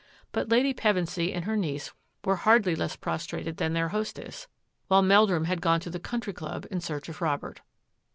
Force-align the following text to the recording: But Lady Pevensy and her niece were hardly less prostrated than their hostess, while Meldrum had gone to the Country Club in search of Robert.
But 0.31 0.49
Lady 0.49 0.73
Pevensy 0.73 1.31
and 1.31 1.45
her 1.45 1.55
niece 1.55 1.93
were 2.25 2.37
hardly 2.37 2.73
less 2.75 2.95
prostrated 2.95 3.57
than 3.57 3.73
their 3.73 3.89
hostess, 3.89 4.47
while 4.87 5.03
Meldrum 5.03 5.45
had 5.45 5.61
gone 5.61 5.79
to 5.81 5.91
the 5.91 5.99
Country 5.99 6.33
Club 6.33 6.65
in 6.71 6.81
search 6.81 7.07
of 7.07 7.21
Robert. 7.21 7.61